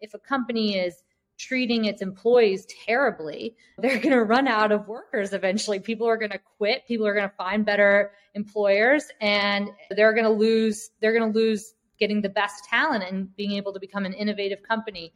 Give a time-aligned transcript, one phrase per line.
[0.00, 0.94] if a company is
[1.38, 5.80] treating its employees terribly, they're going to run out of workers eventually.
[5.80, 10.24] People are going to quit, people are going to find better employers and they're going
[10.24, 14.04] to lose they're going to lose getting the best talent and being able to become
[14.04, 15.12] an innovative company.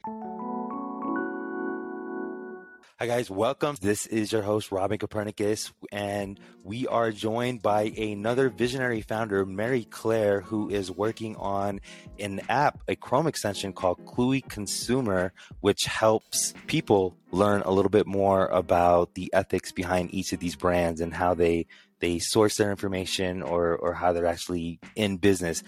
[3.00, 3.29] Hi, guys.
[3.29, 3.74] Welcome.
[3.82, 9.82] This is your host, Robin Copernicus, and we are joined by another visionary founder, Mary
[9.82, 11.80] Claire, who is working on
[12.20, 18.06] an app, a Chrome extension called Cluey Consumer, which helps people learn a little bit
[18.06, 21.66] more about the ethics behind each of these brands and how they
[21.98, 25.64] they source their information or or how they're actually in business.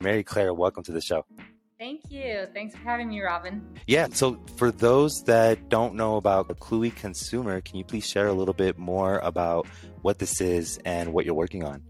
[0.00, 1.24] Mary Claire, welcome to the show.
[1.84, 2.46] Thank you.
[2.54, 3.62] Thanks for having me, Robin.
[3.86, 4.06] Yeah.
[4.10, 8.32] So, for those that don't know about the Cluey Consumer, can you please share a
[8.32, 9.66] little bit more about
[10.00, 11.82] what this is and what you're working on?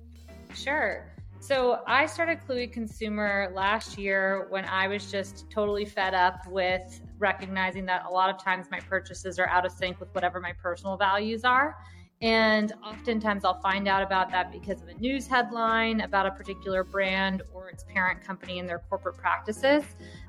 [0.53, 1.07] Sure.
[1.39, 7.01] So, I started Cluey Consumer last year when I was just totally fed up with
[7.21, 10.55] recognizing that a lot of times my purchases are out of sync with whatever my
[10.61, 11.77] personal values are.
[12.25, 16.83] And oftentimes I'll find out about that because of a news headline about a particular
[16.83, 19.85] brand or its parent company and their corporate practices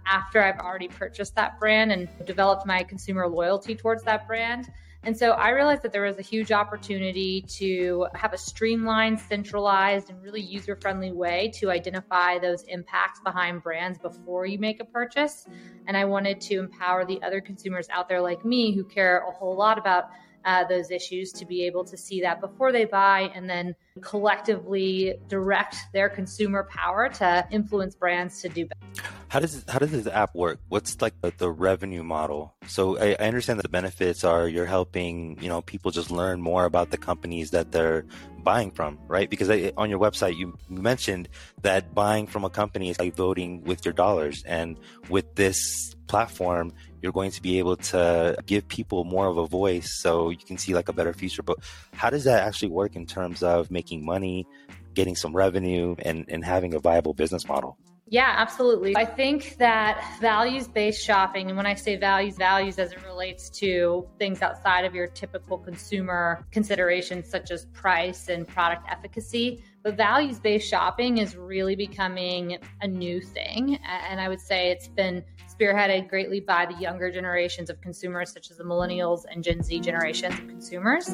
[0.05, 4.69] after I've already purchased that brand and developed my consumer loyalty towards that brand.
[5.03, 10.09] And so I realized that there was a huge opportunity to have a streamlined, centralized,
[10.09, 14.85] and really user friendly way to identify those impacts behind brands before you make a
[14.85, 15.47] purchase.
[15.87, 19.31] And I wanted to empower the other consumers out there like me who care a
[19.31, 20.09] whole lot about
[20.45, 25.15] uh, those issues to be able to see that before they buy and then collectively
[25.29, 29.09] direct their consumer power to influence brands to do better.
[29.29, 30.59] How does how does this app work?
[30.69, 32.55] What's like the, the revenue model?
[32.67, 36.41] So I, I, understand that the benefits are you're helping you know people just learn
[36.41, 38.05] more about the companies that they're
[38.43, 39.29] buying from, right?
[39.29, 41.29] Because I, on your website you mentioned
[41.61, 44.79] that buying from a company is like voting with your dollars, and
[45.09, 46.71] with this platform
[47.05, 50.57] you're going to be able to give people more of a voice so you can
[50.57, 51.43] see like a better future.
[51.43, 51.57] But
[51.93, 54.47] how does that actually work in terms of making money,
[54.93, 57.77] getting some revenue, and, and having a viable business model?
[58.07, 58.95] Yeah, absolutely.
[58.95, 63.49] I think that values based shopping, and when I say values, values as it relates
[63.61, 69.97] to things outside of your typical consumer considerations, such as price and product efficacy, but
[69.97, 73.79] values based shopping is really becoming a new thing.
[73.83, 78.51] And I would say it's been spearheaded greatly by the younger generations of consumers, such
[78.51, 81.09] as the millennials and Gen Z generations of consumers.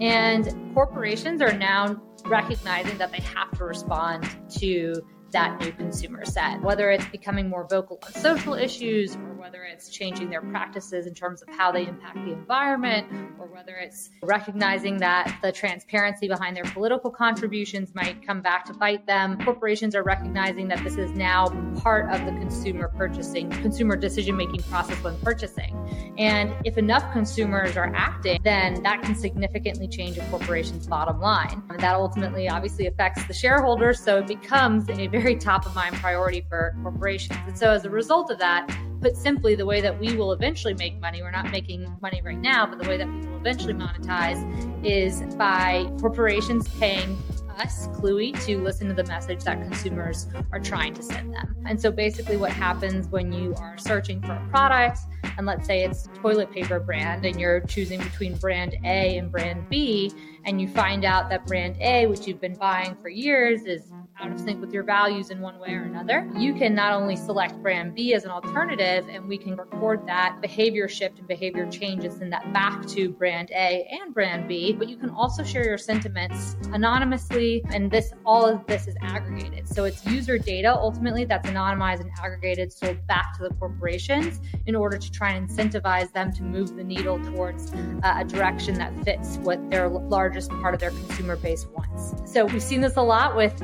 [0.00, 4.28] And corporations are now recognizing that they have to respond
[4.58, 5.02] to
[5.32, 9.88] that new consumer set, whether it's becoming more vocal on social issues or whether it's
[9.88, 13.06] changing their practices in terms of how they impact the environment
[13.38, 18.74] or whether it's recognizing that the transparency behind their political contributions might come back to
[18.74, 19.38] bite them.
[19.44, 21.48] Corporations are recognizing that this is now
[21.80, 25.74] part of the consumer purchasing, consumer decision making process when purchasing.
[26.18, 31.62] And if enough consumers are acting, then that can significantly change a corporation's bottom line.
[31.68, 34.00] And that ultimately obviously affects the shareholders.
[34.00, 37.38] So it becomes a very top of mind priority for corporations.
[37.46, 38.68] And so as a result of that,
[39.00, 42.38] put simply, the way that we will eventually make money, we're not making money right
[42.38, 44.40] now, but the way that we will eventually monetize
[44.84, 47.16] is by corporations paying
[47.58, 51.56] us, Cluey, to listen to the message that consumers are trying to send them.
[51.64, 54.98] And so basically, what happens when you are searching for a product,
[55.38, 59.68] and let's say it's toilet paper brand, and you're choosing between brand A and brand
[59.70, 60.12] B,
[60.46, 64.32] and you find out that brand A, which you've been buying for years, is out
[64.32, 67.60] of sync with your values in one way or another, you can not only select
[67.62, 72.20] brand B as an alternative and we can record that behavior shift and behavior changes
[72.20, 75.76] and that back to brand A and brand B, but you can also share your
[75.76, 79.68] sentiments anonymously and this all of this is aggregated.
[79.68, 84.74] So it's user data ultimately that's anonymized and aggregated sold back to the corporations in
[84.74, 88.96] order to try and incentivize them to move the needle towards uh, a direction that
[89.04, 89.88] fits what their
[90.36, 92.30] largest part of their consumer base wants.
[92.30, 93.54] So we've seen this a lot with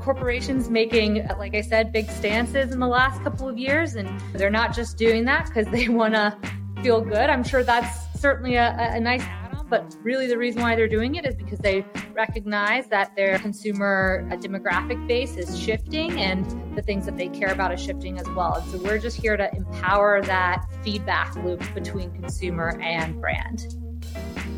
[0.00, 3.94] corporations making, like I said, big stances in the last couple of years.
[3.94, 6.36] And they're not just doing that because they want to
[6.82, 7.30] feel good.
[7.30, 10.88] I'm sure that's certainly a, a nice add on, but really the reason why they're
[10.88, 16.76] doing it is because they recognize that their consumer uh, demographic base is shifting and
[16.76, 18.56] the things that they care about is shifting as well.
[18.56, 23.74] And so we're just here to empower that feedback loop between consumer and brand.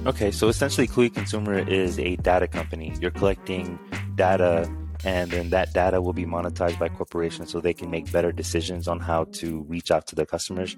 [0.06, 2.94] Okay, so essentially, Cluey Consumer is a data company.
[3.00, 3.78] You're collecting
[4.14, 4.70] data
[5.04, 8.88] and then that data will be monetized by corporations so they can make better decisions
[8.88, 10.76] on how to reach out to their customers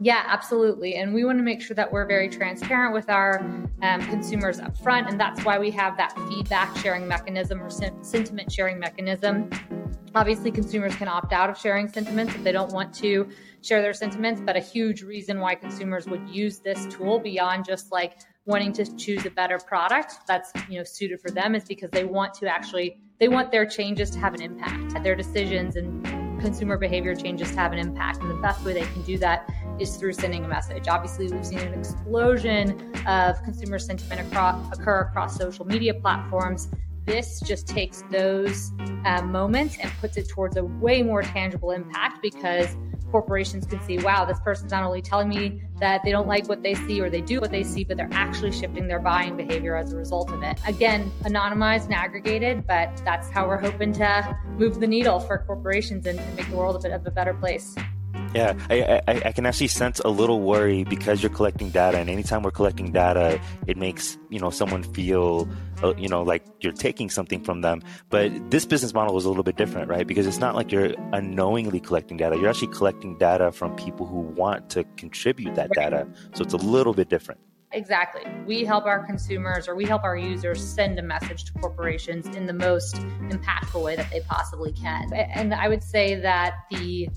[0.00, 0.96] yeah, absolutely.
[0.96, 3.38] And we want to make sure that we're very transparent with our
[3.80, 5.08] um, consumers up front.
[5.08, 9.48] And that's why we have that feedback sharing mechanism or sen- sentiment sharing mechanism
[10.16, 13.28] Obviously, consumers can opt out of sharing sentiments if they don't want to
[13.62, 17.90] share their sentiments, but a huge reason why consumers would use this tool beyond just
[17.90, 21.90] like wanting to choose a better product that's you know suited for them is because
[21.90, 26.04] they want to actually they want their changes to have an impact their decisions and
[26.44, 28.20] consumer behavior changes to have an impact.
[28.20, 29.50] And the best way they can do that
[29.80, 30.88] is through sending a message.
[30.88, 36.68] Obviously we've seen an explosion of consumer sentiment across, occur across social media platforms
[37.04, 38.72] this just takes those
[39.04, 42.76] uh, moments and puts it towards a way more tangible impact because
[43.14, 46.64] corporations can see, wow, this person's not only telling me that they don't like what
[46.64, 49.76] they see or they do what they see, but they're actually shifting their buying behavior
[49.76, 50.58] as a result of it.
[50.66, 56.06] Again, anonymized and aggregated, but that's how we're hoping to move the needle for corporations
[56.06, 57.76] and, and make the world a bit of a better place.
[58.34, 62.10] Yeah, I, I, I, can actually sense a little worry because you're collecting data, and
[62.10, 65.48] anytime we're collecting data, it makes you know someone feel
[65.84, 67.80] uh, you know like you're taking something from them.
[68.10, 70.04] But this business model is a little bit different, right?
[70.04, 74.20] Because it's not like you're unknowingly collecting data; you're actually collecting data from people who
[74.20, 76.08] want to contribute that data.
[76.34, 77.40] So it's a little bit different.
[77.74, 78.22] Exactly.
[78.46, 82.46] We help our consumers or we help our users send a message to corporations in
[82.46, 85.12] the most impactful way that they possibly can.
[85.12, 87.08] And I would say that the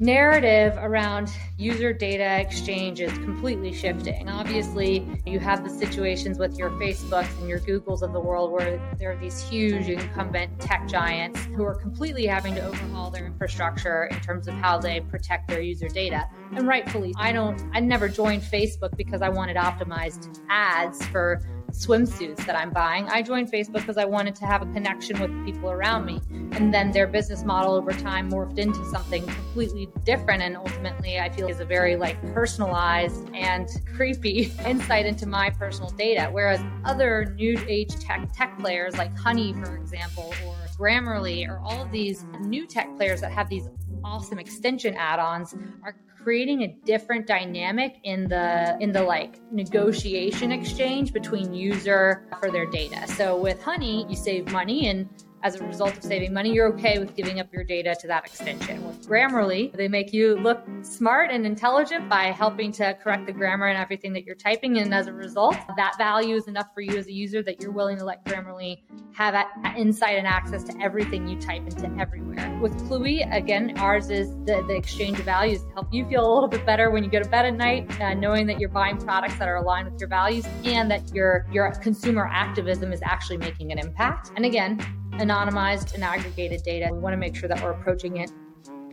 [0.00, 4.28] narrative around user data exchange is completely shifting.
[4.28, 8.80] Obviously, you have the situations with your Facebooks and your Googles of the world where
[8.98, 14.04] there are these huge incumbent tech giants who are completely having to overhaul their infrastructure
[14.06, 16.28] in terms of how they protect their user data.
[16.52, 21.40] And rightfully, I don't I never joined Facebook because I wanted optimized ads for
[21.74, 23.08] swimsuits that I'm buying.
[23.08, 26.20] I joined Facebook because I wanted to have a connection with people around me.
[26.52, 30.42] And then their business model over time morphed into something completely different.
[30.42, 35.90] And ultimately, I feel is a very like personalized and creepy insight into my personal
[35.90, 36.28] data.
[36.30, 41.82] Whereas other new age tech tech players like Honey, for example, or Grammarly, or all
[41.82, 43.68] of these new tech players that have these
[44.04, 51.12] awesome extension add-ons are creating a different dynamic in the in the like negotiation exchange
[51.12, 53.06] between user for their data.
[53.08, 55.08] So with Honey, you save money and
[55.44, 58.24] as a result of saving money, you're okay with giving up your data to that
[58.24, 58.82] extension.
[58.86, 63.66] With Grammarly, they make you look smart and intelligent by helping to correct the grammar
[63.66, 64.78] and everything that you're typing.
[64.78, 67.72] And as a result, that value is enough for you as a user that you're
[67.72, 69.36] willing to let Grammarly have
[69.76, 72.58] insight and access to everything you type into everywhere.
[72.62, 76.32] With Cluey, again, ours is the, the exchange of values to help you feel a
[76.32, 78.96] little bit better when you go to bed at night, uh, knowing that you're buying
[78.96, 83.36] products that are aligned with your values and that your, your consumer activism is actually
[83.36, 84.32] making an impact.
[84.36, 84.80] And again,
[85.18, 86.88] anonymized and aggregated data.
[86.92, 88.32] We want to make sure that we're approaching it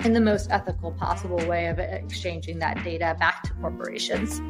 [0.05, 4.41] in the most ethical possible way of exchanging that data back to corporations.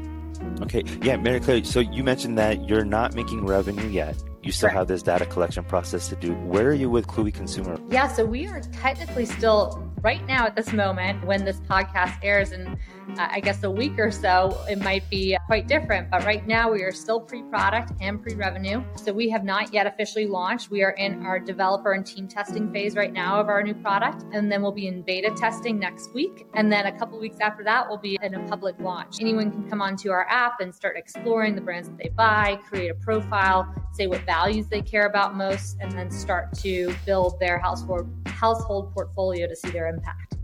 [0.61, 1.63] Okay, yeah, Mary Claire.
[1.63, 4.21] So you mentioned that you're not making revenue yet.
[4.41, 6.33] You still have this data collection process to do.
[6.33, 7.77] Where are you with Cluey Consumer?
[7.89, 12.51] Yeah, so we are technically still right now at this moment when this podcast airs
[12.51, 12.77] in
[13.17, 16.09] uh, I guess a week or so, it might be quite different.
[16.09, 18.83] But right now we are still pre-product and pre-revenue.
[18.95, 20.69] So we have not yet officially launched.
[20.69, 24.23] We are in our developer and team testing phase right now of our new product.
[24.33, 26.47] And then we'll be in beta testing next week.
[26.53, 29.17] And then a couple weeks after that, we'll be in a public launch.
[29.19, 32.89] Anyone can come onto our app and start exploring the brands that they buy, create
[32.89, 37.57] a profile, say what values they care about most, and then start to build their
[37.59, 40.37] household household portfolio to see their impact.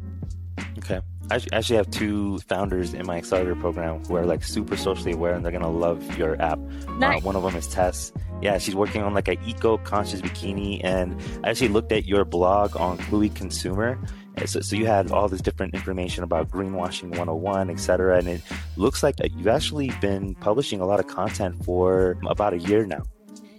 [0.78, 1.02] Okay.
[1.30, 5.34] I actually have two founders in my accelerator program who are like super socially aware
[5.34, 6.60] and they're gonna love your app.
[6.88, 7.22] Uh, nice.
[7.22, 8.14] Uh, one of them is Tess.
[8.42, 12.78] Yeah, she's working on like an eco-conscious bikini, and I actually looked at your blog
[12.78, 14.00] on Cluey Consumer.
[14.46, 18.20] So, so you had all this different information about greenwashing 101, etc.
[18.20, 18.42] And it
[18.76, 23.02] looks like you've actually been publishing a lot of content for about a year now.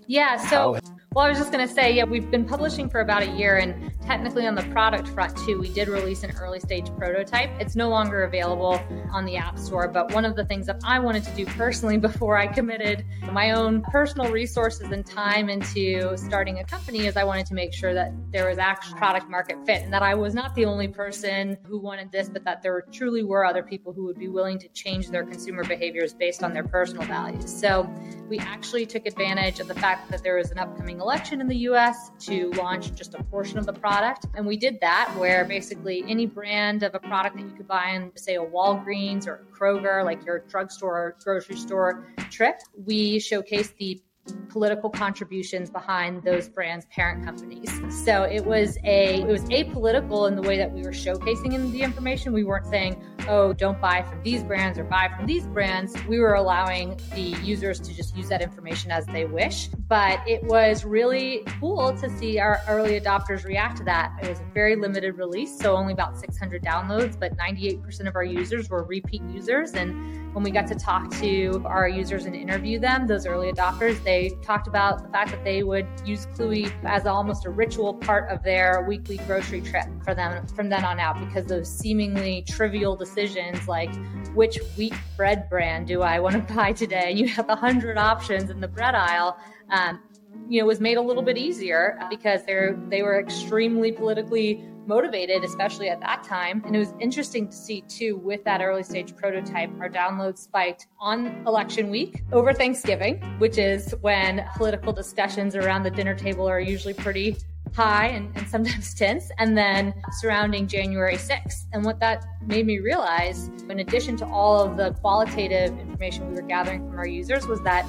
[0.06, 0.36] Yeah.
[0.48, 0.74] So.
[0.74, 0.80] How-
[1.14, 3.56] well, I was just going to say, yeah, we've been publishing for about a year,
[3.56, 7.50] and technically on the product front too, we did release an early stage prototype.
[7.60, 8.80] It's no longer available
[9.12, 11.98] on the App Store, but one of the things that I wanted to do personally
[12.08, 17.24] before I committed my own personal resources and time into starting a company is I
[17.24, 20.32] wanted to make sure that there was actual product market fit and that I was
[20.32, 24.06] not the only person who wanted this, but that there truly were other people who
[24.06, 27.54] would be willing to change their consumer behaviors based on their personal values.
[27.60, 27.86] So
[28.26, 31.56] we actually took advantage of the fact that there was an upcoming election in the
[31.68, 33.97] US to launch just a portion of the product.
[34.34, 37.90] And we did that where basically any brand of a product that you could buy
[37.90, 43.18] in, say, a Walgreens or a Kroger, like your drugstore or grocery store trip, we
[43.18, 44.00] showcased the
[44.48, 47.70] political contributions behind those brands' parent companies.
[48.04, 51.70] So it was a it was apolitical in the way that we were showcasing in
[51.72, 52.32] the information.
[52.32, 55.94] We weren't saying, oh, don't buy from these brands or buy from these brands.
[56.06, 59.68] We were allowing the users to just use that information as they wish.
[59.88, 64.12] But it was really cool to see our early adopters react to that.
[64.22, 68.24] It was a very limited release, so only about 600 downloads, but 98% of our
[68.24, 69.72] users were repeat users.
[69.72, 74.02] And when we got to talk to our users and interview them, those early adopters,
[74.04, 78.30] they talked about the fact that they would use Cluey as almost a ritual part
[78.30, 82.96] of their weekly grocery trip for them from then on out because those seemingly trivial
[82.96, 83.90] decisions like
[84.34, 87.12] which wheat bread brand do I want to buy today?
[87.12, 89.38] You have a hundred options in the bread aisle.
[89.70, 90.00] Um,
[90.48, 95.44] you know, was made a little bit easier because they're they were extremely politically motivated,
[95.44, 96.62] especially at that time.
[96.66, 100.86] And it was interesting to see too, with that early stage prototype, our downloads spiked
[100.98, 106.58] on election week over Thanksgiving, which is when political discussions around the dinner table are
[106.58, 107.36] usually pretty
[107.74, 111.66] high and, and, sometimes tense, and then surrounding January 6th.
[111.72, 116.34] And what that made me realize, in addition to all of the qualitative information we
[116.34, 117.86] were gathering from our users, was that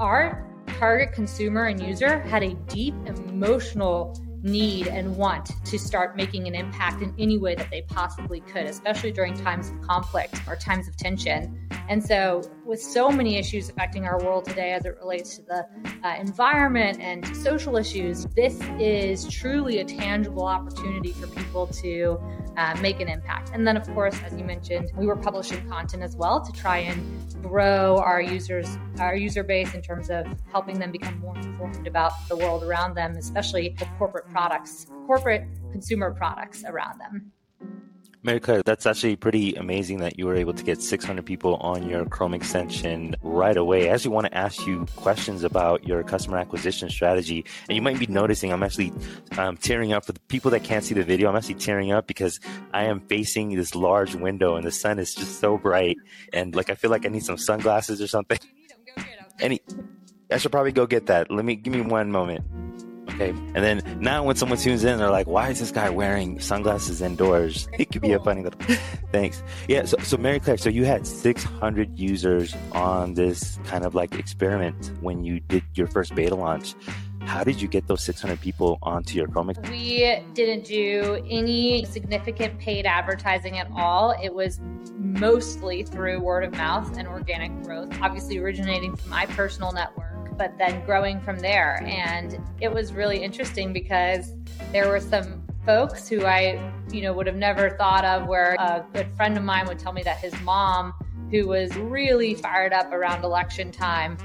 [0.00, 0.46] our
[0.78, 4.14] target consumer and user had a deep emotional
[4.46, 8.64] need and want to start making an impact in any way that they possibly could,
[8.64, 11.68] especially during times of conflict or times of tension.
[11.88, 15.66] And so, with so many issues affecting our world today as it relates to the
[16.02, 22.18] uh, environment and social issues, this is truly a tangible opportunity for people to
[22.56, 23.50] uh, make an impact.
[23.52, 26.78] And then, of course, as you mentioned, we were publishing content as well to try
[26.78, 28.66] and grow our users,
[28.98, 32.94] our user base in terms of helping them become more informed about the world around
[32.94, 37.30] them, especially the corporate products, corporate consumer products around them.
[38.22, 41.88] Mary Claire, that's actually pretty amazing that you were able to get 600 people on
[41.88, 43.88] your Chrome extension right away.
[43.88, 47.44] I actually want to ask you questions about your customer acquisition strategy.
[47.68, 48.92] And you might be noticing I'm actually
[49.38, 51.28] um, tearing up for the people that can't see the video.
[51.28, 52.40] I'm actually tearing up because
[52.72, 55.96] I am facing this large window and the sun is just so bright.
[56.32, 58.38] And like, I feel like I need some sunglasses or something.
[59.38, 59.60] Any,
[60.30, 61.30] I should probably go get that.
[61.30, 62.44] Let me, give me one moment.
[63.16, 63.30] Okay.
[63.30, 67.00] And then now when someone tunes in, they're like, why is this guy wearing sunglasses
[67.00, 67.66] indoors?
[67.78, 68.60] It could be a funny little,
[69.12, 69.42] thanks.
[69.68, 69.84] Yeah.
[69.84, 74.92] So, so Mary Claire, so you had 600 users on this kind of like experiment
[75.00, 76.74] when you did your first beta launch.
[77.20, 79.52] How did you get those 600 people onto your Chrome?
[79.70, 84.14] We didn't do any significant paid advertising at all.
[84.22, 84.60] It was
[84.96, 90.56] mostly through word of mouth and organic growth, obviously originating from my personal network but
[90.58, 91.82] then growing from there.
[91.86, 94.32] And it was really interesting because
[94.72, 98.84] there were some folks who I, you know, would have never thought of where a
[98.92, 100.94] good friend of mine would tell me that his mom,
[101.30, 104.16] who was really fired up around election time,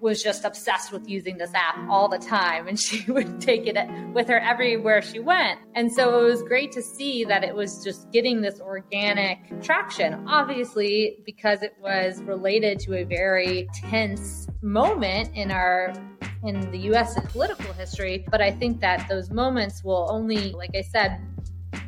[0.00, 3.76] was just obsessed with using this app all the time and she would take it
[4.12, 5.60] with her everywhere she went.
[5.74, 10.26] And so it was great to see that it was just getting this organic traction.
[10.26, 15.92] Obviously, because it was related to a very tense moment in our
[16.44, 20.82] in the US political history, but I think that those moments will only like I
[20.82, 21.20] said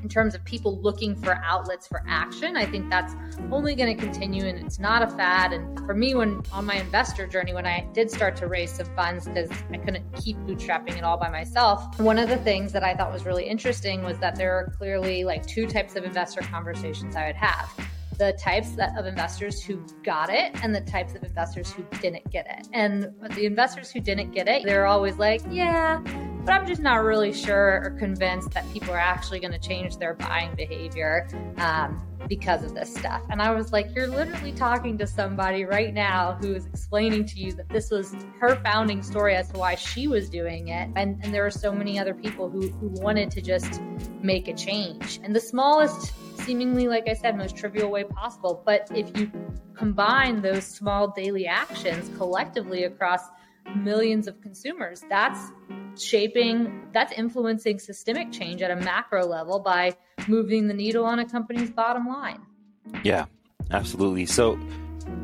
[0.02, 2.56] in terms of people looking for outlets for action.
[2.56, 3.14] I think that's
[3.50, 5.52] only going to continue and it's not a fad.
[5.52, 8.86] And for me, when on my investor journey, when I did start to raise some
[8.94, 12.84] funds because I couldn't keep bootstrapping it all by myself, one of the things that
[12.84, 16.40] I thought was really interesting was that there are clearly like two types of investor
[16.42, 17.70] conversations I would have
[18.18, 22.46] the types of investors who got it and the types of investors who didn't get
[22.50, 22.68] it.
[22.72, 26.02] And the investors who didn't get it, they're always like, yeah,
[26.48, 29.98] but I'm just not really sure or convinced that people are actually going to change
[29.98, 31.28] their buying behavior
[31.58, 33.20] um, because of this stuff.
[33.28, 37.38] And I was like, you're literally talking to somebody right now who is explaining to
[37.38, 40.88] you that this was her founding story as to why she was doing it.
[40.96, 43.82] And, and there are so many other people who, who wanted to just
[44.22, 45.20] make a change.
[45.22, 46.14] And the smallest
[46.46, 48.62] seemingly, like I said, most trivial way possible.
[48.64, 49.30] But if you
[49.76, 53.20] combine those small daily actions collectively across
[53.76, 55.50] millions of consumers, that's
[56.00, 61.28] shaping, that's influencing systemic change at a macro level by moving the needle on a
[61.28, 62.40] company's bottom line.
[63.04, 63.26] Yeah,
[63.70, 64.26] absolutely.
[64.26, 64.58] So,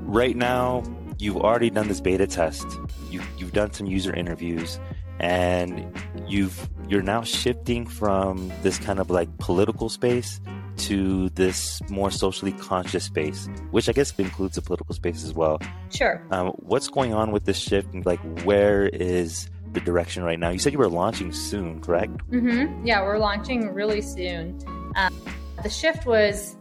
[0.03, 0.83] right now,
[1.19, 2.67] you've already done this beta test.
[3.11, 4.79] You've, you've done some user interviews,
[5.21, 5.87] and
[6.27, 10.41] you've you're now shifting from this kind of like political space
[10.77, 15.61] to this more socially conscious space, which I guess includes the political space as well.
[15.91, 16.23] Sure.
[16.31, 17.95] Um, what's going on with this shift?
[17.95, 20.51] And Like, where is the direction right now?
[20.51, 22.17] You said you were launching soon, correct?
[22.31, 22.87] Mm-hmm.
[22.87, 24.59] Yeah, we're launching really soon.
[24.97, 25.13] Um,
[25.63, 26.57] the shift was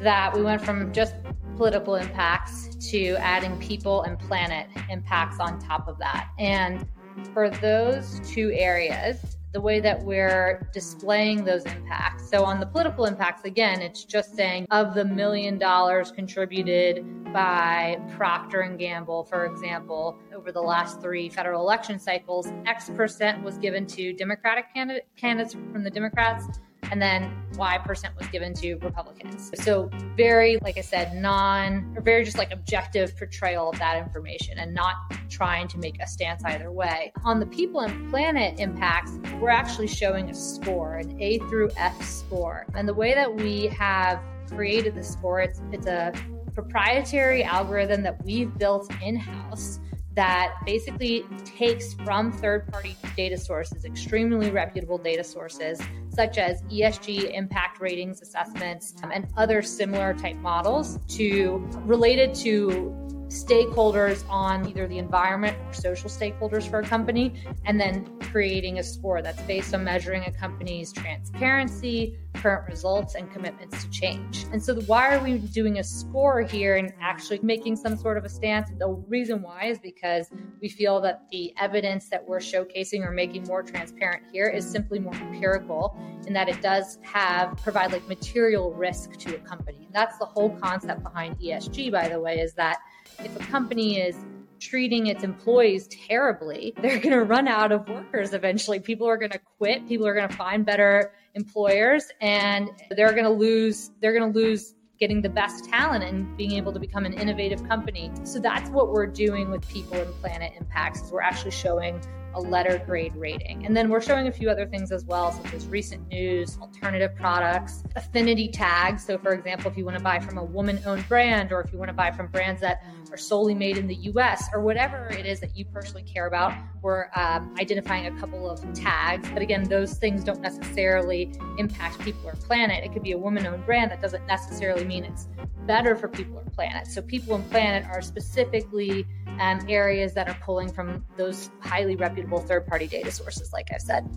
[0.00, 1.14] that we went from just
[1.56, 6.28] political impacts to adding people and planet impacts on top of that.
[6.38, 6.86] And
[7.32, 12.28] for those two areas, the way that we're displaying those impacts.
[12.28, 18.00] So on the political impacts, again, it's just saying of the million dollars contributed by
[18.16, 23.56] Procter and Gamble, for example, over the last three federal election cycles, X percent was
[23.56, 26.58] given to Democratic candidate, candidates from the Democrats
[26.90, 29.50] and then Y percent was given to Republicans.
[29.62, 34.58] So very, like I said, non or very just like objective portrayal of that information
[34.58, 34.94] and not
[35.28, 37.12] trying to make a stance either way.
[37.24, 42.02] On the people and planet impacts, we're actually showing a score, an A through F
[42.02, 42.66] score.
[42.74, 46.12] And the way that we have created the score, it's, it's a
[46.54, 49.80] proprietary algorithm that we've built in-house
[50.14, 57.32] that basically takes from third party data sources, extremely reputable data sources, such as ESG
[57.34, 63.03] impact ratings assessments um, and other similar type models to related to
[63.34, 68.82] stakeholders on either the environment or social stakeholders for a company, and then creating a
[68.82, 74.46] score that's based on measuring a company's transparency, current results, and commitments to change.
[74.52, 78.24] And so, why are we doing a score here and actually making some sort of
[78.24, 78.70] a stance?
[78.78, 83.44] The reason why is because we feel that the evidence that we're showcasing or making
[83.44, 88.72] more transparent here is simply more empirical in that it does have provide like material
[88.72, 89.84] risk to a company.
[89.86, 92.78] And that's the whole concept behind ESG, by the way, is that
[93.20, 94.16] if a company is
[94.60, 98.80] treating its employees terribly, they're going to run out of workers eventually.
[98.80, 103.24] People are going to quit, people are going to find better employers and they're going
[103.24, 107.04] to lose they're going to lose getting the best talent and being able to become
[107.04, 108.12] an innovative company.
[108.22, 111.02] So that's what we're doing with people and planet impacts.
[111.02, 112.00] is We're actually showing
[112.34, 113.64] a letter grade rating.
[113.64, 117.14] And then we're showing a few other things as well, such as recent news, alternative
[117.14, 119.04] products, affinity tags.
[119.04, 121.72] So, for example, if you want to buy from a woman owned brand, or if
[121.72, 125.08] you want to buy from brands that are solely made in the US, or whatever
[125.08, 129.28] it is that you personally care about, we're um, identifying a couple of tags.
[129.30, 132.84] But again, those things don't necessarily impact people or planet.
[132.84, 135.28] It could be a woman owned brand that doesn't necessarily mean it's
[135.66, 136.86] better for people or planet.
[136.86, 139.06] So, people and planet are specifically
[139.40, 143.78] um, areas that are pulling from those highly reputable third party data sources, like I
[143.78, 144.08] said.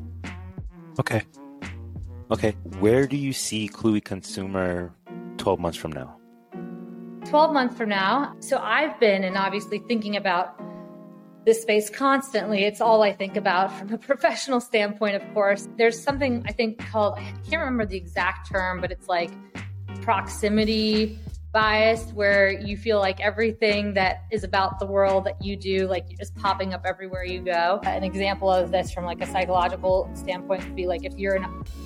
[0.99, 1.23] Okay.
[2.29, 2.51] Okay.
[2.79, 4.93] Where do you see Cluey Consumer
[5.37, 6.16] 12 months from now?
[7.29, 8.35] 12 months from now.
[8.39, 10.59] So I've been, and obviously thinking about
[11.45, 12.63] this space constantly.
[12.63, 15.67] It's all I think about from a professional standpoint, of course.
[15.77, 19.31] There's something I think called, I can't remember the exact term, but it's like
[20.01, 21.19] proximity
[21.57, 26.05] biased where you feel like everything that is about the world that you do like
[26.19, 30.63] is popping up everywhere you go an example of this from like a psychological standpoint
[30.63, 31.45] would be like if you're an,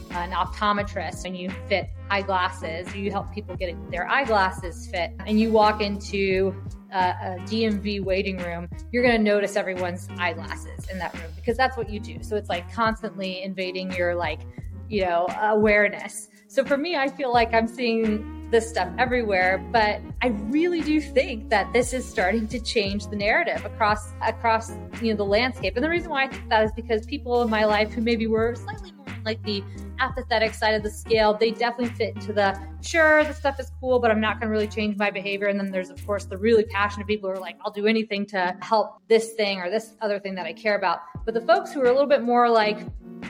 [0.09, 5.49] an optometrist and you fit eyeglasses you help people get their eyeglasses fit and you
[5.49, 6.53] walk into
[6.91, 11.55] a, a DMV waiting room, you're going to notice everyone's eyeglasses in that room because
[11.55, 12.21] that's what you do.
[12.21, 14.41] So it's like constantly invading your like,
[14.89, 16.27] you know, awareness.
[16.49, 21.01] So for me, I feel like I'm seeing this stuff everywhere, but I really do
[21.01, 25.75] think that this is starting to change the narrative across across you know the landscape.
[25.75, 28.27] And the reason why I think that is because people in my life who maybe
[28.27, 29.63] were slightly more like the
[29.99, 33.99] apathetic side of the scale, they definitely fit into the sure, the stuff is cool,
[33.99, 35.47] but I'm not going to really change my behavior.
[35.47, 38.25] And then there's, of course, the really passionate people who are like, I'll do anything
[38.27, 41.01] to help this thing or this other thing that I care about.
[41.25, 42.79] But the folks who are a little bit more like,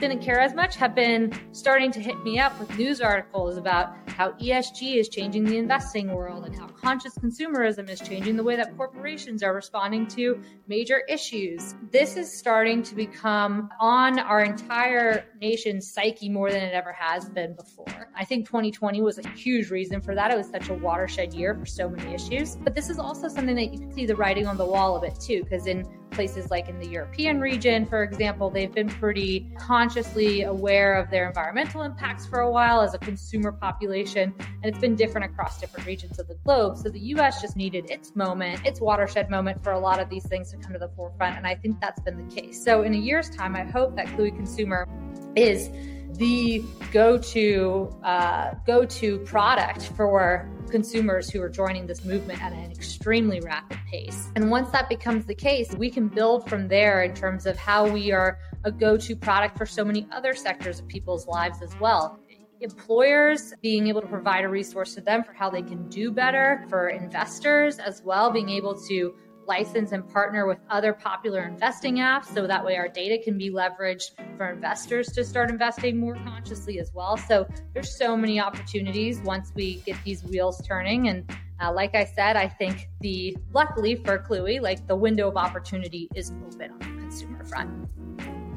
[0.00, 3.94] didn't care as much have been starting to hit me up with news articles about
[4.08, 8.56] how ESG is changing the investing world and how conscious consumerism is changing the way
[8.56, 11.74] that corporations are responding to major issues.
[11.90, 17.28] This is starting to become on our entire nation's psyche more than it ever has
[17.28, 18.10] been before.
[18.16, 20.30] I think 2020 was a huge reason for that.
[20.30, 22.56] It was such a watershed year for so many issues.
[22.56, 25.04] But this is also something that you can see the writing on the wall of
[25.04, 29.50] it too, because in places like in the European region, for example, they've been pretty
[29.58, 34.78] consciously aware of their environmental impacts for a while as a consumer population, and it's
[34.78, 36.76] been different across different regions of the globe.
[36.76, 40.26] So the US just needed its moment, its watershed moment for a lot of these
[40.26, 42.62] things to come to the forefront, and I think that's been the case.
[42.62, 44.86] So in a year's time, I hope that Cluey Consumer
[45.34, 45.70] is
[46.14, 53.40] the go-to uh, go-to product for consumers who are joining this movement at an extremely
[53.40, 54.30] rapid pace.
[54.36, 57.88] And once that becomes the case, we can build from there in terms of how
[57.88, 62.18] we are a go-to product for so many other sectors of people's lives as well
[62.62, 66.64] employers being able to provide a resource to them for how they can do better,
[66.68, 69.14] for investors as well, being able to
[69.46, 73.50] license and partner with other popular investing apps so that way our data can be
[73.50, 77.16] leveraged for investors to start investing more consciously as well.
[77.16, 82.04] So there's so many opportunities once we get these wheels turning and uh, like I
[82.04, 86.78] said, I think the luckily for Cluey, like the window of opportunity is open on
[86.80, 87.88] the consumer front.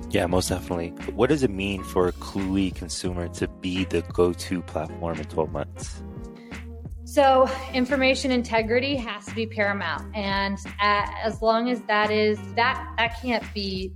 [0.09, 0.89] Yeah, most definitely.
[1.13, 6.01] What does it mean for Cluey consumer to be the go-to platform in 12 months?
[7.15, 13.21] So, information integrity has to be paramount, and as long as that is that that
[13.21, 13.93] can't be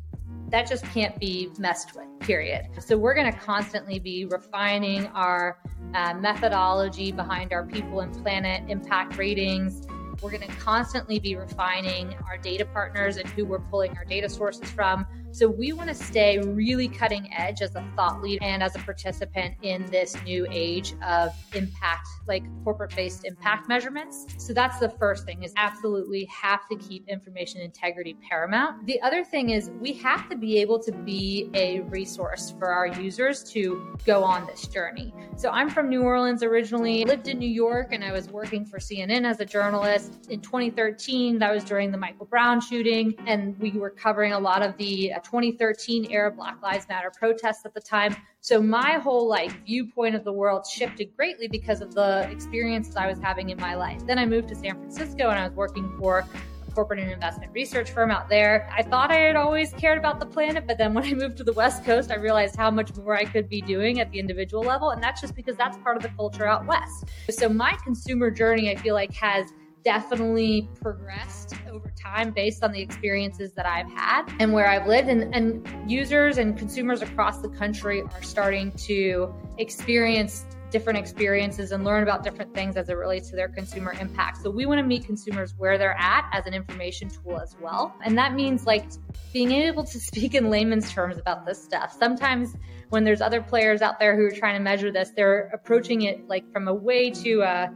[0.47, 2.05] that just can't be messed with.
[2.21, 2.69] Period.
[2.79, 5.59] So we're going to constantly be refining our
[5.93, 9.85] uh, methodology behind our people and planet impact ratings
[10.21, 14.29] we're going to constantly be refining our data partners and who we're pulling our data
[14.29, 15.05] sources from.
[15.31, 18.79] So we want to stay really cutting edge as a thought leader and as a
[18.79, 24.25] participant in this new age of impact, like corporate based impact measurements.
[24.37, 28.87] So that's the first thing is absolutely have to keep information integrity paramount.
[28.87, 32.87] The other thing is we have to be able to be a resource for our
[32.87, 35.13] users to go on this journey.
[35.37, 38.79] So I'm from New Orleans originally, lived in New York and I was working for
[38.79, 41.39] CNN as a journalist in 2013.
[41.39, 43.15] That was during the Michael Brown shooting.
[43.27, 47.65] And we were covering a lot of the uh, 2013 era Black Lives Matter protests
[47.65, 48.15] at the time.
[48.41, 53.07] So my whole like viewpoint of the world shifted greatly because of the experiences I
[53.07, 54.05] was having in my life.
[54.05, 57.51] Then I moved to San Francisco and I was working for a corporate and investment
[57.53, 58.69] research firm out there.
[58.73, 61.43] I thought I had always cared about the planet, but then when I moved to
[61.43, 64.63] the West Coast, I realized how much more I could be doing at the individual
[64.63, 64.91] level.
[64.91, 67.05] And that's just because that's part of the culture out West.
[67.29, 69.51] So my consumer journey, I feel like, has
[69.89, 75.09] definitely progressed over time based on the experiences that I've had and where I've lived.
[75.09, 81.83] And, and users and consumers across the country are starting to experience different experiences and
[81.83, 84.37] learn about different things as it relates to their consumer impact.
[84.43, 87.95] So we want to meet consumers where they're at as an information tool as well.
[88.05, 88.85] And that means like
[89.33, 91.95] being able to speak in layman's terms about this stuff.
[91.97, 92.55] Sometimes
[92.89, 96.27] when there's other players out there who are trying to measure this, they're approaching it
[96.27, 97.69] like from a way to uh,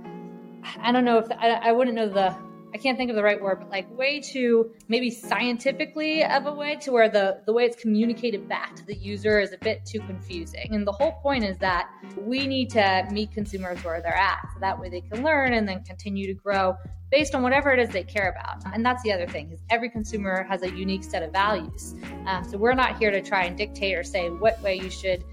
[0.80, 2.36] I don't know if I, I wouldn't know the
[2.73, 6.54] I can't think of the right word, but like way too maybe scientifically of a
[6.54, 9.86] way to where the the way it's communicated back to the user is a bit
[9.86, 10.73] too confusing.
[10.73, 14.60] And the whole point is that we need to meet consumers where they're at, so
[14.60, 16.76] that way they can learn and then continue to grow
[17.12, 18.63] based on whatever it is they care about.
[18.73, 21.93] And that's the other thing is every consumer has a unique set of values.
[22.26, 25.23] Um, so we're not here to try and dictate or say what way you should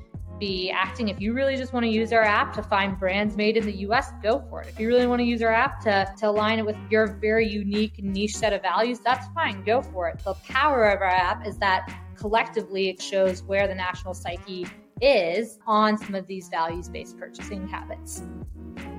[0.41, 1.09] be acting.
[1.09, 3.77] If you really just want to use our app to find brands made in the
[3.89, 4.69] US, go for it.
[4.71, 7.47] If you really want to use our app to, to align it with your very
[7.47, 10.19] unique niche set of values, that's fine, go for it.
[10.25, 14.67] The power of our app is that collectively it shows where the national psyche
[15.01, 18.23] is on some of these values based purchasing habits.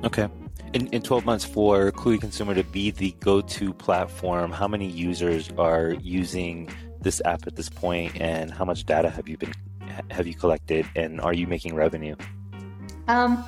[0.04, 0.30] Okay.
[0.73, 4.88] In, in 12 months for Cluey Consumer to be the go to platform, how many
[4.88, 6.69] users are using
[7.01, 9.51] this app at this point and how much data have you been
[10.10, 12.15] have you collected and are you making revenue?
[13.08, 13.47] Um,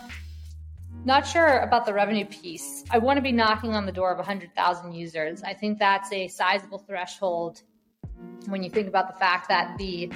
[1.05, 2.83] not sure about the revenue piece.
[2.89, 5.43] I want to be knocking on the door of 100,000 users.
[5.43, 7.61] I think that's a sizable threshold
[8.47, 10.11] when you think about the fact that the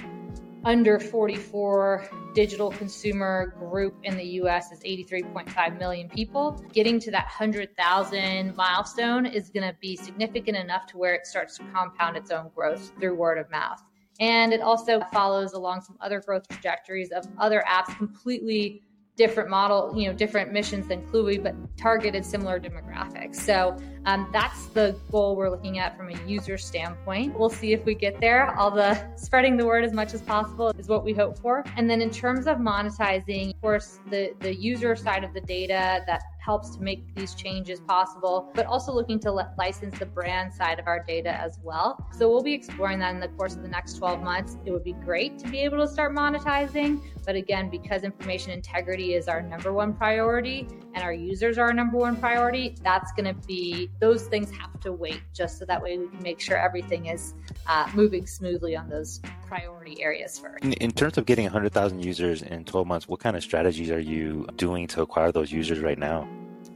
[0.63, 6.51] under 44 digital consumer group in the US is 83.5 million people.
[6.73, 11.57] Getting to that 100,000 milestone is going to be significant enough to where it starts
[11.57, 13.81] to compound its own growth through word of mouth.
[14.19, 18.81] And it also follows along some other growth trajectories of other apps completely
[19.17, 23.35] different model, you know, different missions than Cluey, but targeted similar demographics.
[23.35, 23.75] So
[24.05, 27.37] um, that's the goal we're looking at from a user standpoint.
[27.37, 28.55] We'll see if we get there.
[28.55, 31.65] All the spreading the word as much as possible is what we hope for.
[31.75, 36.03] And then in terms of monetizing, of course, the the user side of the data
[36.05, 40.79] that helps to make these changes possible, but also looking to license the brand side
[40.79, 42.07] of our data as well.
[42.17, 44.57] So we'll be exploring that in the course of the next 12 months.
[44.65, 49.13] It would be great to be able to start monetizing, but again, because information integrity
[49.13, 53.25] is our number one priority and our users are our number one priority, that's going
[53.25, 56.57] to be, those things have to wait just so that way we can make sure
[56.57, 57.33] everything is
[57.67, 60.63] uh, moving smoothly on those priority areas first.
[60.63, 63.99] In, in terms of getting 100,000 users in 12 months, what kind of strategies are
[63.99, 66.27] you doing to acquire those users right now?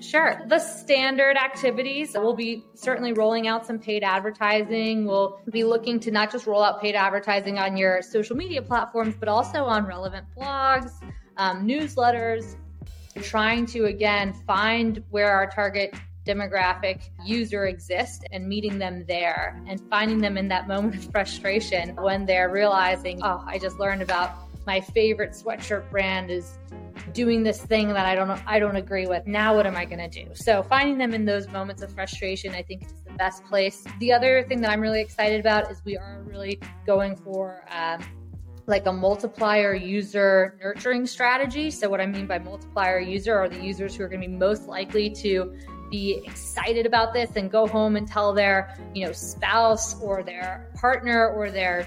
[0.02, 0.42] Sure.
[0.48, 2.14] The standard activities.
[2.16, 5.06] We'll be certainly rolling out some paid advertising.
[5.06, 9.16] We'll be looking to not just roll out paid advertising on your social media platforms,
[9.20, 10.92] but also on relevant blogs,
[11.38, 12.56] um, newsletters,
[13.22, 15.94] trying to, again, find where our target
[16.26, 21.96] demographic user exists and meeting them there and finding them in that moment of frustration
[21.96, 26.58] when they're realizing, oh, I just learned about my favorite sweatshirt brand is
[27.14, 29.26] doing this thing that I don't I don't agree with.
[29.28, 30.32] Now what am I going to do?
[30.34, 33.84] So finding them in those moments of frustration, I think is the best place.
[34.00, 37.64] The other thing that I'm really excited about is we are really going for.
[37.70, 38.04] Um,
[38.68, 41.72] like a multiplier user nurturing strategy.
[41.72, 44.34] So, what I mean by multiplier user are the users who are going to be
[44.34, 45.54] most likely to
[45.92, 50.70] be excited about this and go home and tell their, you know, spouse or their
[50.76, 51.86] partner or their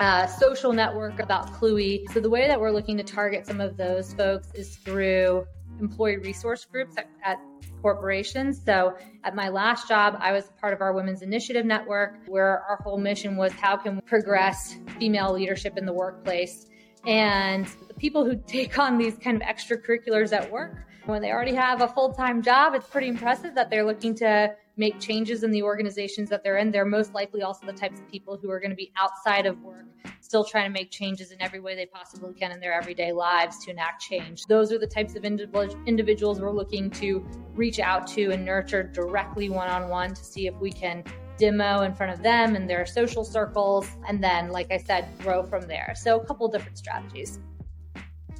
[0.00, 2.10] uh, social network about Cluey.
[2.12, 5.46] So the way that we're looking to target some of those folks is through
[5.80, 7.38] employee resource groups at, at,
[7.82, 8.60] corporations.
[8.64, 12.80] So at my last job, I was part of our Women's Initiative Network, where our
[12.82, 16.66] whole mission was how can we progress female leadership in the workplace.
[17.06, 21.54] And the people who take on these kind of extracurriculars at work, when they already
[21.54, 25.50] have a full time job, it's pretty impressive that they're looking to make changes in
[25.50, 26.70] the organizations that they're in.
[26.70, 29.60] They're most likely also the types of people who are going to be outside of
[29.62, 29.86] work,
[30.20, 33.64] still trying to make changes in every way they possibly can in their everyday lives
[33.64, 34.44] to enact change.
[34.46, 39.48] Those are the types of individuals we're looking to reach out to and nurture directly
[39.48, 41.02] one on one to see if we can
[41.38, 43.88] demo in front of them and their social circles.
[44.08, 45.94] And then, like I said, grow from there.
[45.96, 47.38] So, a couple different strategies.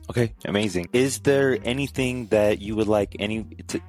[0.09, 0.88] Okay, amazing.
[0.92, 3.81] Is there anything that you would like any to,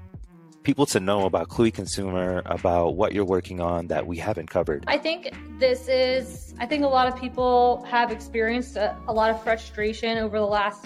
[0.68, 4.84] people to know about Cluey Consumer, about what you're working on that we haven't covered?
[4.86, 9.32] I think this is, I think a lot of people have experienced a, a lot
[9.32, 10.86] of frustration over the last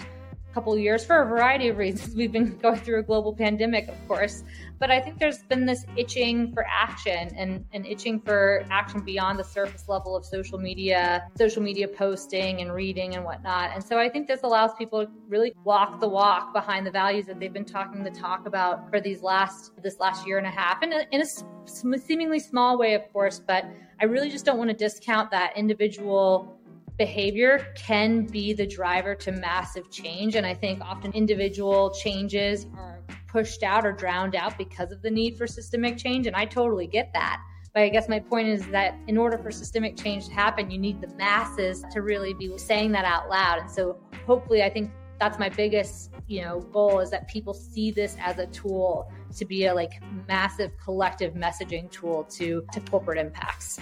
[0.52, 2.14] couple years for a variety of reasons.
[2.16, 4.44] We've been going through a global pandemic, of course,
[4.78, 9.38] but I think there's been this itching for action and, and itching for action beyond
[9.38, 13.70] the surface level of social media, social media posting and reading and whatnot.
[13.74, 17.26] And so I think this allows people to really walk the walk behind the values
[17.26, 20.50] that they've been talking the talk about for these last this last year and a
[20.50, 23.40] half, in a, in a seemingly small way, of course.
[23.46, 23.64] But
[24.00, 26.58] I really just don't want to discount that individual
[26.98, 30.36] behavior can be the driver to massive change.
[30.36, 35.10] And I think often individual changes are pushed out or drowned out because of the
[35.10, 36.26] need for systemic change.
[36.26, 37.42] And I totally get that.
[37.74, 40.78] But I guess my point is that in order for systemic change to happen, you
[40.78, 43.60] need the masses to really be saying that out loud.
[43.60, 47.90] And so hopefully, I think that's my biggest you know goal is that people see
[47.90, 53.18] this as a tool to be a like massive collective messaging tool to to corporate
[53.18, 53.78] impacts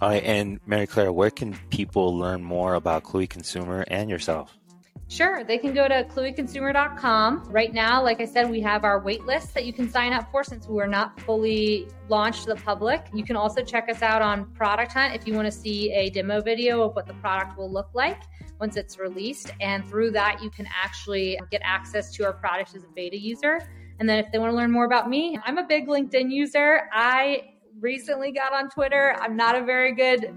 [0.00, 4.56] all right, and Mary Claire, where can people learn more about Cluey Consumer and yourself?
[5.10, 7.42] Sure, they can go to clueyconsumer.com.
[7.50, 10.30] Right now, like I said, we have our wait list that you can sign up
[10.30, 13.06] for since we're not fully launched to the public.
[13.12, 16.10] You can also check us out on Product Hunt if you want to see a
[16.10, 18.22] demo video of what the product will look like
[18.60, 19.52] once it's released.
[19.60, 23.58] And through that, you can actually get access to our product as a beta user.
[23.98, 26.88] And then if they want to learn more about me, I'm a big LinkedIn user.
[26.92, 27.49] I
[27.80, 29.16] recently got on Twitter.
[29.20, 30.34] I'm not a very good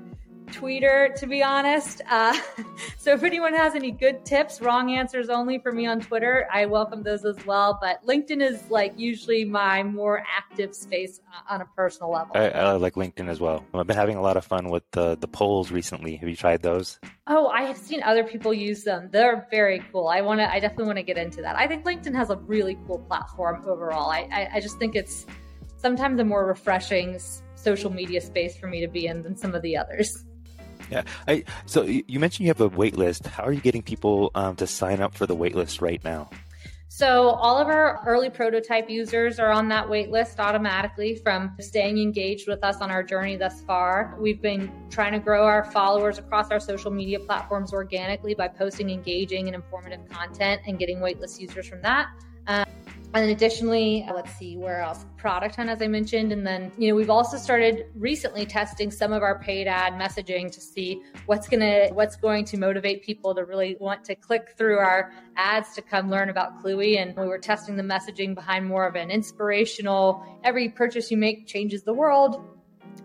[0.53, 2.01] tweeter, to be honest.
[2.09, 2.37] Uh,
[2.97, 6.65] so if anyone has any good tips, wrong answers only for me on Twitter, I
[6.65, 7.77] welcome those as well.
[7.81, 12.31] But LinkedIn is like usually my more active space on a personal level.
[12.35, 13.65] I, I like LinkedIn as well.
[13.73, 16.15] I've been having a lot of fun with the, the polls recently.
[16.17, 16.99] Have you tried those?
[17.27, 19.09] Oh, I have seen other people use them.
[19.11, 20.07] They're very cool.
[20.07, 20.51] I want to.
[20.51, 21.55] I definitely want to get into that.
[21.55, 24.09] I think LinkedIn has a really cool platform overall.
[24.09, 25.25] I, I, I just think it's
[25.83, 27.19] sometimes a more refreshing
[27.55, 30.23] social media space for me to be in than some of the others.
[30.89, 31.03] Yeah.
[31.27, 33.27] I, so you mentioned you have a wait list.
[33.27, 36.29] How are you getting people um, to sign up for the wait list right now?
[36.87, 41.97] So all of our early prototype users are on that wait list automatically from staying
[41.97, 44.15] engaged with us on our journey thus far.
[44.19, 48.91] We've been trying to grow our followers across our social media platforms organically by posting
[48.91, 52.09] engaging and informative content and getting waitlist users from that.
[52.45, 52.65] Um,
[53.15, 55.05] and then additionally, let's see where else.
[55.17, 56.31] Product Hunt, as I mentioned.
[56.31, 60.51] And then, you know, we've also started recently testing some of our paid ad messaging
[60.51, 64.79] to see what's gonna what's going to motivate people to really want to click through
[64.79, 66.97] our ads to come learn about Cluey.
[66.97, 71.45] And we were testing the messaging behind more of an inspirational, every purchase you make
[71.45, 72.43] changes the world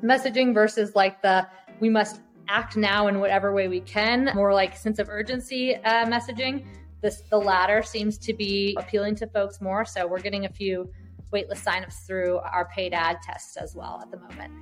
[0.03, 1.47] messaging versus like the
[1.81, 6.07] we must act now in whatever way we can, more like sense of urgency uh,
[6.07, 6.65] messaging
[7.01, 9.85] this the latter seems to be appealing to folks more.
[9.85, 10.91] So we're getting a few
[11.33, 14.53] waitlist signups through our paid ad tests as well at the moment.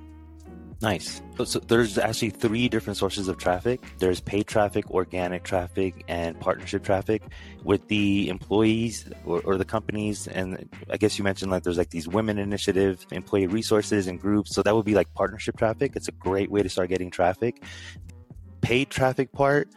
[0.79, 1.23] Nice.
[1.43, 3.81] So there's actually three different sources of traffic.
[3.97, 7.23] There's paid traffic, organic traffic, and partnership traffic.
[7.63, 11.89] With the employees or, or, the companies, and I guess you mentioned like there's like
[11.89, 14.53] these women initiative, employee resources and groups.
[14.53, 15.95] So that would be like partnership traffic.
[15.95, 17.63] It's a great way to start getting traffic.
[18.61, 19.69] Paid traffic part,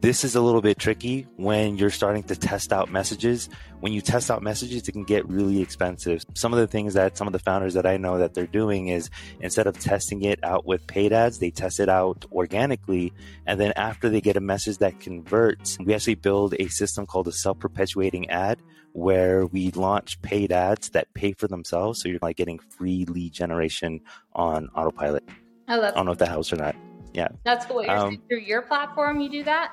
[0.00, 3.48] this is a little bit tricky when you're starting to test out messages.
[3.80, 6.24] When you test out messages, it can get really expensive.
[6.34, 8.88] Some of the things that some of the founders that I know that they're doing
[8.88, 13.12] is instead of testing it out with paid ads, they test it out organically.
[13.44, 17.26] And then after they get a message that converts, we actually build a system called
[17.26, 18.60] a self perpetuating ad
[18.92, 22.00] where we launch paid ads that pay for themselves.
[22.00, 24.00] So you're like getting free lead generation
[24.32, 25.24] on autopilot.
[25.68, 26.76] Oh, that's I don't know if that helps or not.
[27.12, 27.28] Yeah.
[27.44, 27.88] That's cool.
[27.88, 29.72] Um, through your platform, you do that?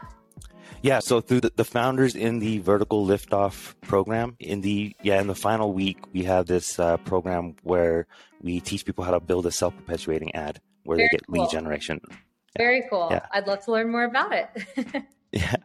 [0.81, 5.27] Yeah, so through the, the, founders in the vertical liftoff program, in the yeah, in
[5.27, 8.07] the final week, we have this uh, program where
[8.41, 11.41] we teach people how to build a self perpetuating ad where Very they get cool.
[11.41, 11.99] lead generation.
[12.57, 13.07] Very cool.
[13.11, 13.25] Yeah.
[13.31, 14.49] I'd love to learn more about it.
[15.31, 15.55] yeah.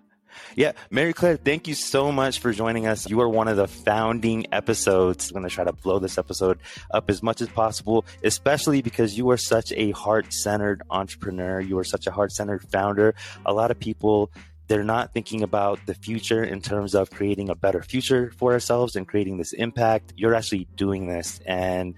[0.57, 3.09] Yeah, Mary Claire, thank you so much for joining us.
[3.09, 5.31] You are one of the founding episodes.
[5.31, 6.59] I'm going to try to blow this episode
[6.90, 11.61] up as much as possible, especially because you are such a heart centered entrepreneur.
[11.61, 13.14] You are such a heart centered founder.
[13.47, 14.31] A lot of people
[14.69, 18.95] they're not thinking about the future in terms of creating a better future for ourselves
[18.95, 20.12] and creating this impact.
[20.14, 21.97] You're actually doing this and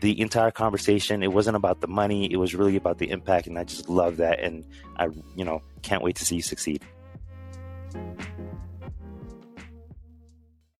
[0.00, 3.58] the entire conversation it wasn't about the money it was really about the impact and
[3.58, 4.64] i just love that and
[4.96, 6.84] i you know can't wait to see you succeed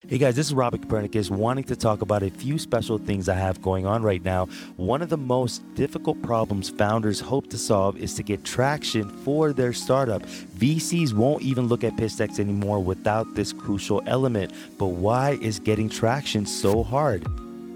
[0.09, 3.35] Hey guys, this is Robert Copernicus wanting to talk about a few special things I
[3.35, 4.47] have going on right now.
[4.77, 9.53] One of the most difficult problems founders hope to solve is to get traction for
[9.53, 10.23] their startup.
[10.23, 14.55] VCs won't even look at pitch anymore without this crucial element.
[14.79, 17.27] But why is getting traction so hard?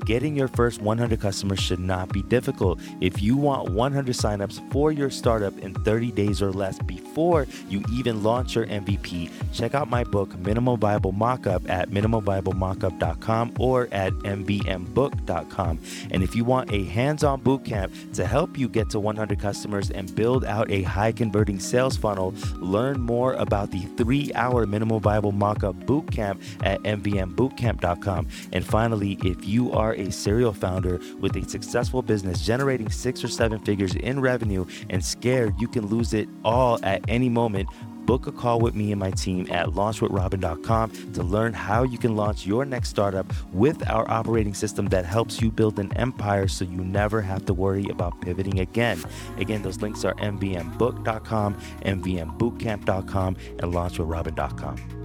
[0.04, 2.80] Getting your first 100 customers should not be difficult.
[3.00, 7.84] If you want 100 signups for your startup in 30 days or less before you
[7.92, 14.12] even launch your MVP, check out my book, Minimal Viable Mockup, at minimumviablemockup.com or at
[14.14, 15.78] mvmbook.com.
[16.10, 19.90] And if you want a hands on bootcamp to help you get to 100 customers
[19.90, 25.00] and build out a high converting sales funnel, learn more about the three hour Minimal
[25.00, 28.28] Viable Mockup Bootcamp at mvmbootcamp.com.
[28.52, 33.22] And finally, if you are are a serial founder with a successful business generating six
[33.22, 37.68] or seven figures in revenue and scared you can lose it all at any moment,
[38.06, 42.16] book a call with me and my team at launchwithrobin.com to learn how you can
[42.16, 46.64] launch your next startup with our operating system that helps you build an empire so
[46.64, 49.00] you never have to worry about pivoting again.
[49.36, 55.01] Again, those links are mvmbook.com, mvmbootcamp.com, and launchwithrobin.com.